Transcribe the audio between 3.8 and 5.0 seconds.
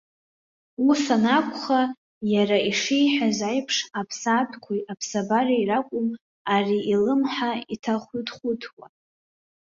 аԥсаатәқәеи